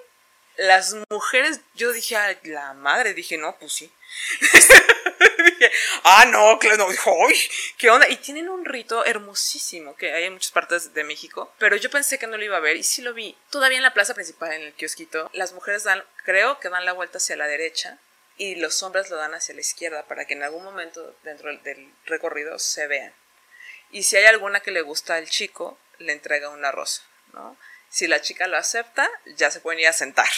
[0.57, 3.93] las mujeres, yo dije, a la madre, dije, no, pues sí.
[5.45, 5.71] Dije,
[6.05, 7.35] ah, no, claro, no, dijo, "Uy,
[7.77, 8.09] ¿qué onda?
[8.09, 12.19] Y tienen un rito hermosísimo que hay en muchas partes de México, pero yo pensé
[12.19, 13.37] que no lo iba a ver y sí lo vi.
[13.51, 16.95] Todavía en la plaza principal, en el kiosquito, las mujeres dan, creo que dan la
[16.95, 17.99] vuelta hacia la derecha
[18.37, 21.92] y los hombres lo dan hacia la izquierda para que en algún momento dentro del-
[22.05, 23.14] recorrido se vean.
[23.90, 27.57] Y si hay alguna que le gusta al chico, le entrega una rosa, ¿no?
[27.88, 30.29] Si la chica lo acepta, ya se pueden ir a sentar.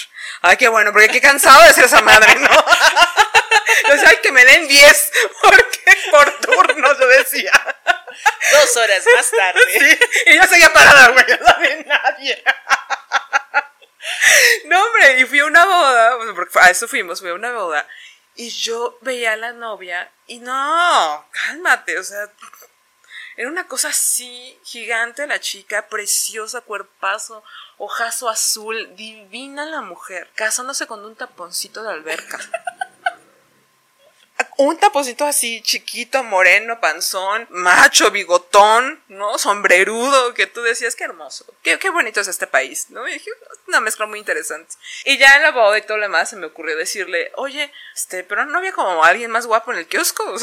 [0.42, 2.48] Ay, qué bueno, porque qué cansado de ser esa madre, ¿no?
[3.90, 7.52] O sea, ay, que me den 10, porque por turno, yo decía.
[8.52, 9.60] Dos horas más tarde.
[9.78, 12.44] Sí, y yo seguía parada, güey, no había nadie.
[14.66, 16.18] No, hombre, y fui a una boda,
[16.60, 17.86] a eso fuimos, fui a una boda,
[18.34, 22.30] y yo veía a la novia, y no, cálmate, o sea,
[23.36, 27.44] era una cosa así, gigante la chica, preciosa, cuerpazo,
[27.76, 32.38] ojazo azul, divina la mujer, casándose con un taponcito de alberca.
[34.56, 39.38] Un taponcito así, chiquito, moreno, panzón, macho, bigotón, ¿no?
[39.38, 43.06] Sombrerudo, que tú decías, qué hermoso, qué, qué bonito es este país, ¿no?
[43.08, 43.30] Y dije,
[43.66, 44.74] una mezcla muy interesante.
[45.04, 48.24] Y ya en la boda y todo lo demás se me ocurrió decirle, oye, este,
[48.24, 50.24] pero no había como alguien más guapo en el kiosco.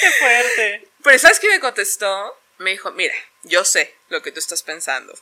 [0.00, 0.88] Qué fuerte.
[1.02, 2.40] Pero ¿sabes qué me contestó?
[2.58, 5.16] Me dijo, mira, yo sé lo que tú estás pensando,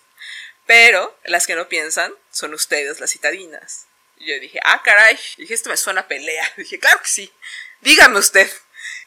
[0.67, 3.87] pero las que no piensan son ustedes, las citadinas.
[4.19, 6.47] Y yo dije, ah, caray, dije, esto me suena pelea.
[6.57, 7.33] Dije, claro que sí,
[7.81, 8.51] dígame usted.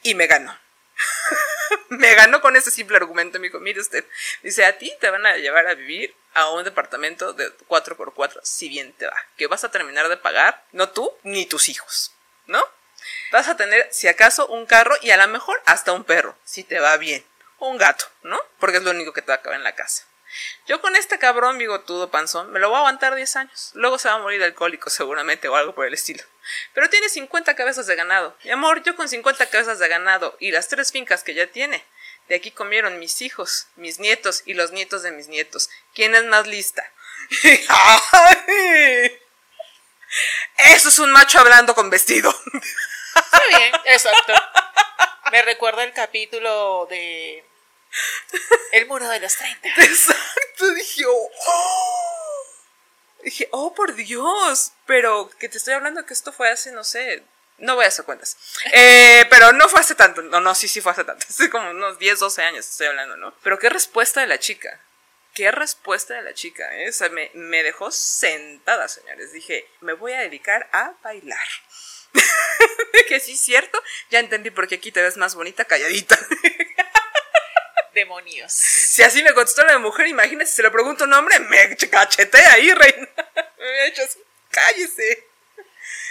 [0.04, 0.58] Y me ganó.
[1.90, 3.40] me ganó con ese simple argumento.
[3.40, 4.06] Me dijo, mire usted,
[4.44, 8.70] dice, a ti te van a llevar a vivir a un departamento de 4x4, si
[8.70, 12.14] bien te va, que vas a terminar de pagar, no tú ni tus hijos,
[12.46, 12.64] ¿no?
[13.32, 16.64] Vas a tener, si acaso, un carro y a lo mejor hasta un perro, si
[16.64, 17.26] te va bien.
[17.58, 18.40] O un gato, ¿no?
[18.60, 20.06] Porque es lo único que te va a caber en la casa.
[20.68, 23.72] Yo con este cabrón bigotudo panzón me lo voy a aguantar 10 años.
[23.74, 26.24] Luego se va a morir de alcohólico seguramente o algo por el estilo.
[26.74, 28.36] Pero tiene 50 cabezas de ganado.
[28.44, 31.84] Mi amor, yo con 50 cabezas de ganado y las tres fincas que ya tiene.
[32.28, 35.70] De aquí comieron mis hijos, mis nietos y los nietos de mis nietos.
[35.96, 36.84] ¿Quién es más lista?
[40.58, 42.34] Eso es un macho hablando con vestido.
[43.16, 44.34] Está bien, exacto.
[45.32, 47.44] Me recuerda el capítulo de
[48.72, 49.70] El muro de los 30.
[49.78, 51.32] Exacto, dije, oh.
[53.24, 54.74] Dije, oh, por Dios.
[54.86, 57.24] Pero que te estoy hablando que esto fue hace, no sé,
[57.60, 58.38] no voy a hacer cuentas.
[58.72, 60.22] Eh, pero no fue hace tanto.
[60.22, 61.26] No, no, sí, sí fue hace tanto.
[61.30, 63.34] Hace como unos 10, 12 años estoy hablando, ¿no?
[63.44, 64.80] Pero qué respuesta de la chica.
[65.34, 66.90] Qué respuesta de la chica, ¿eh?
[66.90, 69.32] O sea, me, me dejó sentada, señores.
[69.32, 71.48] Dije, me voy a dedicar a bailar.
[73.08, 73.82] que sí, cierto.
[74.10, 76.18] Ya entendí por qué aquí te ves más bonita calladita.
[78.00, 78.54] Demonios.
[78.54, 82.54] Si así me contestó la mujer, imagínese, si se lo pregunto un hombre, me cachetea
[82.54, 83.10] ahí, reina.
[83.58, 85.28] Me había hecho así, cállese.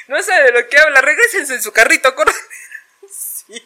[0.09, 2.33] No sabe de lo que habla, regresense en su carrito, corre.
[3.11, 3.63] Sí.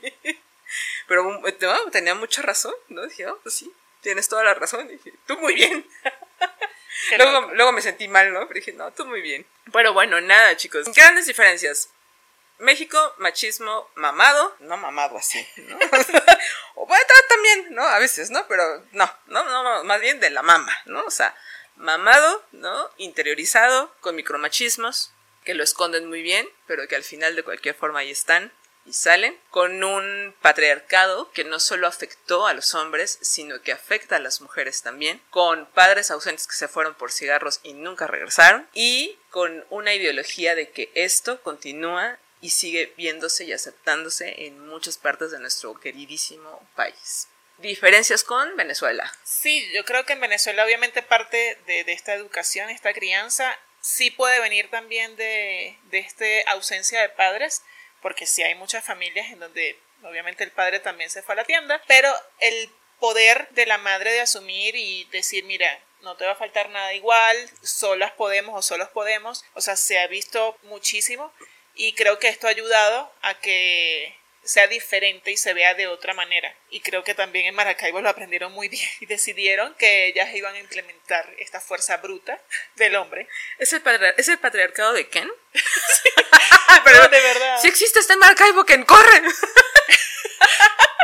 [1.08, 3.04] Pero um, no, tenía mucha razón, ¿no?
[3.04, 4.86] Dije, oh, pues sí, tienes toda la razón.
[4.86, 5.84] Dije, tú muy bien.
[7.18, 8.46] Luego, luego me sentí mal, ¿no?
[8.46, 9.44] Pero dije, no, tú muy bien.
[9.72, 10.86] Pero bueno, nada, chicos.
[10.94, 11.88] Grandes diferencias.
[12.58, 15.78] México, machismo mamado, no mamado así, ¿no?
[16.74, 17.82] O bueno, ta- también, ¿no?
[17.82, 18.46] A veces, ¿no?
[18.48, 21.02] Pero no, no, no, no, más bien de la mama, ¿no?
[21.04, 21.34] O sea,
[21.76, 22.90] mamado, ¿no?
[22.98, 25.12] Interiorizado, con micromachismos,
[25.44, 28.52] que lo esconden muy bien, pero que al final de cualquier forma ahí están
[28.84, 34.16] y salen, con un patriarcado que no solo afectó a los hombres, sino que afecta
[34.16, 38.68] a las mujeres también, con padres ausentes que se fueron por cigarros y nunca regresaron,
[38.74, 44.98] y con una ideología de que esto continúa y sigue viéndose y aceptándose en muchas
[44.98, 47.28] partes de nuestro queridísimo país.
[47.58, 49.10] Diferencias con Venezuela.
[49.22, 54.10] Sí, yo creo que en Venezuela obviamente parte de, de esta educación, esta crianza, sí
[54.10, 57.62] puede venir también de, de esta ausencia de padres,
[58.02, 61.44] porque sí hay muchas familias en donde obviamente el padre también se fue a la
[61.44, 66.32] tienda, pero el poder de la madre de asumir y decir, mira, no te va
[66.32, 71.32] a faltar nada igual, solas podemos o solos podemos, o sea, se ha visto muchísimo
[71.74, 76.14] y creo que esto ha ayudado a que sea diferente y se vea de otra
[76.14, 76.54] manera.
[76.70, 80.54] Y creo que también en Maracaibo lo aprendieron muy bien y decidieron que ellas iban
[80.54, 82.40] a implementar esta fuerza bruta
[82.76, 83.28] del hombre.
[83.58, 83.82] ¿Es el,
[84.16, 85.30] ¿es el patriarcado de Ken?
[86.84, 87.60] Pero de verdad.
[87.60, 89.22] Si existe este Maracaibo, Ken, corre.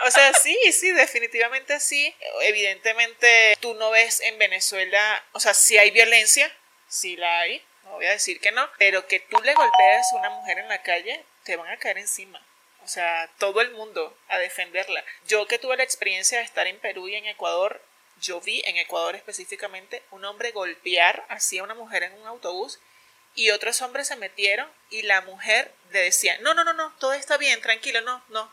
[0.07, 2.14] O sea, sí, sí, definitivamente sí.
[2.42, 6.50] Evidentemente, tú no ves en Venezuela, o sea, si hay violencia,
[6.88, 10.16] sí la hay, no voy a decir que no, pero que tú le golpees a
[10.16, 12.40] una mujer en la calle, te van a caer encima.
[12.85, 15.05] O sea, todo el mundo a defenderla.
[15.27, 17.83] Yo que tuve la experiencia de estar en Perú y en Ecuador,
[18.20, 22.79] yo vi en Ecuador específicamente un hombre golpear así a una mujer en un autobús
[23.35, 27.12] y otros hombres se metieron y la mujer le decía, no, no, no, no, todo
[27.12, 28.53] está bien, tranquilo, no, no.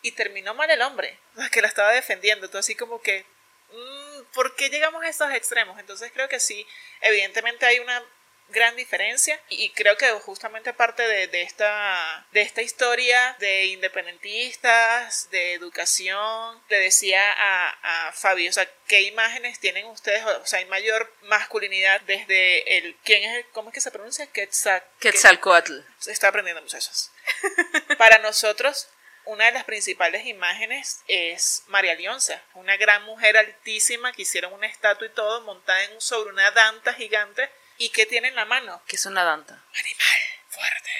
[0.00, 1.18] Y terminó mal el hombre,
[1.52, 3.26] que la estaba defendiendo, todo así como que,
[3.70, 5.78] mm, ¿por qué llegamos a estos extremos?
[5.78, 6.66] Entonces creo que sí,
[7.00, 8.02] evidentemente hay una
[8.48, 15.54] gran diferencia y creo que justamente parte de, esta, de esta historia de independentistas, de
[15.54, 20.24] educación, le decía a, a Fabi, o sea, ¿qué imágenes tienen ustedes?
[20.24, 24.26] O sea, hay mayor masculinidad desde el, ¿quién es el, cómo es que se pronuncia?
[24.26, 25.80] Quetzal, Quetzalcoatl.
[26.06, 27.10] Está aprendiendo muchachos.
[27.98, 28.88] Para nosotros,
[29.24, 34.66] una de las principales imágenes es María Leonza, una gran mujer altísima que hicieron una
[34.66, 37.48] estatua y todo montada en, sobre una danta gigante
[37.82, 38.80] ¿Y qué tiene en la mano?
[38.86, 39.60] ¿Qué es una danta?
[39.74, 40.90] Animal fuerte.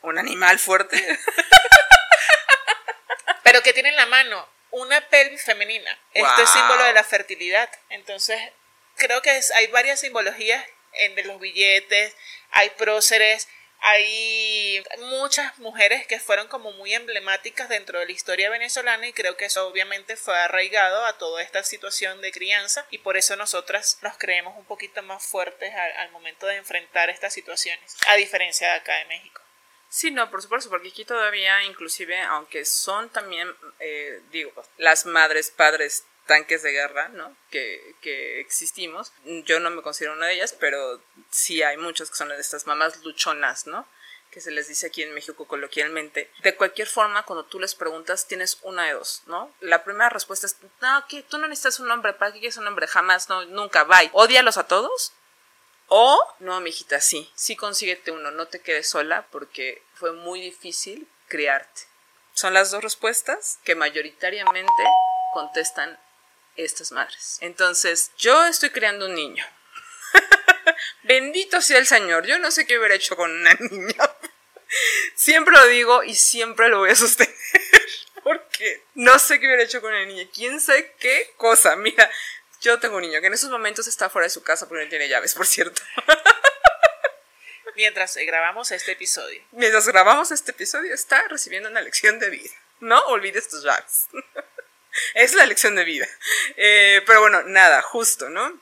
[0.00, 0.96] un animal fuerte.
[3.42, 4.48] Pero ¿qué tiene en la mano?
[4.70, 5.98] Una pelvis femenina.
[6.14, 7.70] Esto es símbolo de la fertilidad.
[7.90, 8.40] Entonces,
[8.96, 12.16] creo que hay varias simbologías en de los billetes,
[12.52, 13.46] hay próceres,
[13.86, 19.36] hay muchas mujeres que fueron como muy emblemáticas dentro de la historia venezolana y creo
[19.36, 23.98] que eso obviamente fue arraigado a toda esta situación de crianza y por eso nosotras
[24.00, 28.74] nos creemos un poquito más fuertes al, momento de enfrentar estas situaciones, a diferencia de
[28.74, 29.42] acá de México.
[29.90, 35.50] Sí, no, por supuesto, porque aquí todavía, inclusive, aunque son también, eh, digo, las madres,
[35.50, 37.36] padres tanques de guerra, ¿no?
[37.50, 39.12] Que, que, existimos.
[39.24, 42.66] Yo no me considero una de ellas, pero sí hay muchas que son de estas
[42.66, 43.86] mamás luchonas, ¿no?
[44.30, 46.30] Que se les dice aquí en México coloquialmente.
[46.42, 49.54] De cualquier forma, cuando tú les preguntas, tienes una de dos, ¿no?
[49.60, 52.66] La primera respuesta es, no, que tú no necesitas un hombre, ¿para qué quieres un
[52.66, 52.86] hombre?
[52.86, 54.10] Jamás, no, nunca, bye.
[54.12, 55.12] Odialos a todos.
[55.88, 61.06] O, no, mijita, sí, sí consíguete uno, no te quedes sola porque fue muy difícil
[61.28, 61.82] criarte.
[62.32, 64.72] Son las dos respuestas que mayoritariamente
[65.34, 65.98] contestan
[66.56, 67.38] estas madres.
[67.40, 69.44] Entonces, yo estoy creando un niño.
[71.02, 72.26] Bendito sea el Señor.
[72.26, 74.10] Yo no sé qué hubiera hecho con una niña.
[75.14, 77.34] siempre lo digo y siempre lo voy a sostener.
[78.22, 80.26] Porque no sé qué hubiera hecho con una niña.
[80.32, 81.76] ¿Quién sabe qué cosa?
[81.76, 82.10] Mira,
[82.62, 84.90] yo tengo un niño que en esos momentos está fuera de su casa porque no
[84.90, 85.82] tiene llaves, por cierto.
[87.76, 89.44] Mientras grabamos este episodio.
[89.50, 92.54] Mientras grabamos este episodio está recibiendo una lección de vida.
[92.80, 94.06] No olvides tus llaves
[95.14, 96.08] es la lección de vida.
[96.56, 98.60] Eh, pero bueno, nada, justo, ¿no?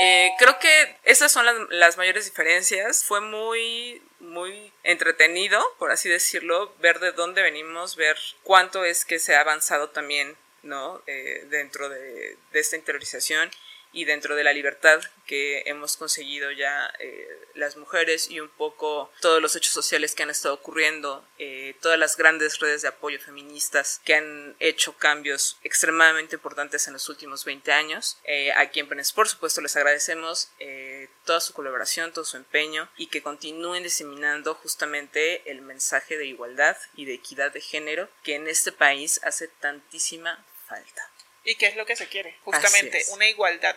[0.00, 3.04] Eh, creo que esas son las, las, mayores diferencias.
[3.04, 9.18] Fue muy, muy entretenido, por así decirlo, ver de dónde venimos, ver cuánto es que
[9.18, 11.02] se ha avanzado también, ¿no?
[11.06, 13.50] Eh, dentro de, de esta interiorización
[13.92, 19.12] y dentro de la libertad que hemos conseguido ya eh, las mujeres y un poco
[19.20, 23.20] todos los hechos sociales que han estado ocurriendo, eh, todas las grandes redes de apoyo
[23.20, 28.18] feministas que han hecho cambios extremadamente importantes en los últimos 20 años.
[28.24, 30.50] Eh, a quienes por supuesto les agradecemos
[31.24, 36.76] toda su colaboración, todo su empeño y que continúen diseminando justamente el mensaje de igualdad
[36.94, 41.07] y de equidad de género que en este país hace tantísima falta.
[41.48, 42.36] ¿Y qué es lo que se quiere?
[42.44, 43.74] Justamente una igualdad.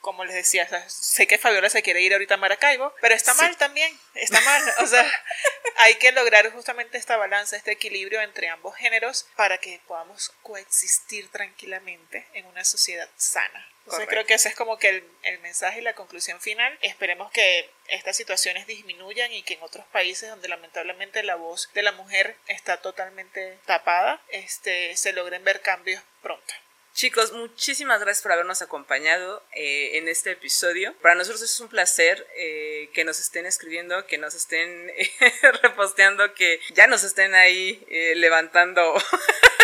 [0.00, 3.56] Como les decía, sé que Fabiola se quiere ir ahorita a Maracaibo, pero está mal
[3.56, 4.74] también, está mal.
[4.78, 5.04] O sea,
[5.76, 11.28] hay que lograr justamente esta balanza, este equilibrio entre ambos géneros para que podamos coexistir
[11.30, 13.68] tranquilamente en una sociedad sana.
[13.84, 16.76] Entonces creo que ese es como que el, el, mensaje y la conclusión final.
[16.82, 21.82] Esperemos que estas situaciones disminuyan y que en otros países donde lamentablemente la voz de
[21.82, 26.54] la mujer está totalmente tapada, este, se logren ver cambios pronto.
[26.98, 30.92] Chicos, muchísimas gracias por habernos acompañado eh, en este episodio.
[31.00, 34.90] Para nosotros es un placer eh, que nos estén escribiendo, que nos estén
[35.62, 38.94] reposteando, que ya nos estén ahí eh, levantando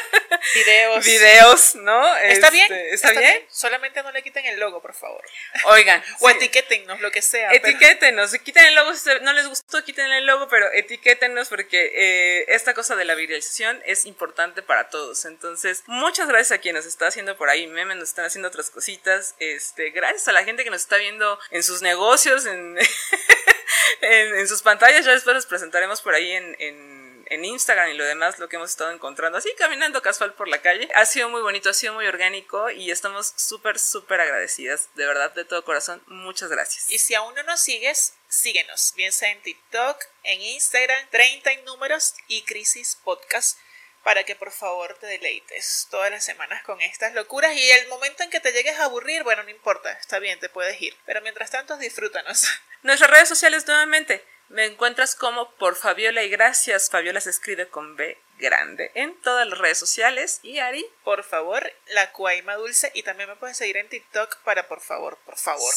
[0.55, 1.05] videos.
[1.05, 2.17] Videos, ¿no?
[2.19, 2.73] ¿Está bien?
[2.73, 3.45] Este, ¿Está, bien?
[3.51, 5.23] Solamente no le quiten el logo, por favor.
[5.65, 6.03] Oigan.
[6.21, 7.53] o etiquétennos, lo que sea.
[7.53, 8.31] Etiquétenos.
[8.31, 8.45] Pero...
[8.45, 8.95] Quiten el logo.
[8.95, 13.15] Si no les gustó, quiten el logo, pero etiquétenos porque eh, esta cosa de la
[13.15, 15.25] viralización es importante para todos.
[15.25, 18.71] Entonces, muchas gracias a quien nos está haciendo por ahí memes, nos están haciendo otras
[18.71, 19.35] cositas.
[19.39, 22.79] Este, gracias a la gente que nos está viendo en sus negocios, en,
[24.01, 25.05] en, sus pantallas.
[25.05, 26.94] Ya después les presentaremos por ahí en, en
[27.31, 30.63] en Instagram y lo demás, lo que hemos estado encontrando así caminando casual por la
[30.63, 30.89] calle.
[30.95, 34.89] Ha sido muy bonito, ha sido muy orgánico y estamos súper, súper agradecidas.
[34.95, 36.91] De verdad, de todo corazón, muchas gracias.
[36.91, 41.65] Y si aún no nos sigues, síguenos, bien sea en TikTok, en Instagram, 30 en
[41.65, 43.59] números y Crisis Podcast
[44.05, 48.23] para que por favor te deleites todas las semanas con estas locuras y el momento
[48.23, 51.23] en que te llegues a aburrir, bueno, no importa, está bien, te puedes ir, pero
[51.23, 52.47] mientras tanto disfrútanos.
[52.83, 56.91] Nuestras redes sociales nuevamente, me encuentras como por Fabiola y gracias.
[56.91, 60.41] Fabiola se escribe con B grande en todas las redes sociales.
[60.43, 62.91] Y Ari, por favor, la cuaima dulce.
[62.95, 65.73] Y también me puedes seguir en TikTok para, por favor, por favor,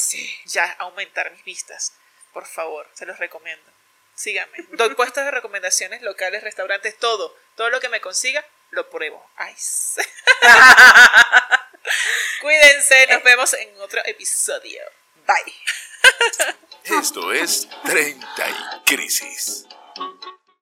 [0.45, 1.93] ya aumentar mis vistas.
[2.33, 3.71] Por favor, se los recomiendo.
[4.15, 4.57] Síganme.
[4.71, 7.35] Doy puestos de recomendaciones locales, restaurantes, todo.
[7.55, 9.29] Todo lo que me consiga, lo pruebo.
[9.35, 9.55] Ay.
[12.41, 14.81] Cuídense, nos vemos en otro episodio.
[15.25, 15.53] Bye.
[16.89, 19.65] Esto es 30 y Crisis.